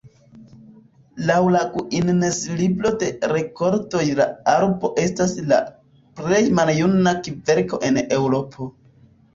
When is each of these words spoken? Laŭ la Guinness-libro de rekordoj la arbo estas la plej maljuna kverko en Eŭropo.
Laŭ 1.29 1.35
la 1.55 1.61
Guinness-libro 1.75 2.93
de 3.03 3.11
rekordoj 3.33 4.03
la 4.21 4.27
arbo 4.57 4.93
estas 5.05 5.37
la 5.53 5.61
plej 6.23 6.45
maljuna 6.63 7.17
kverko 7.31 7.85
en 7.93 8.07
Eŭropo. 8.09 8.75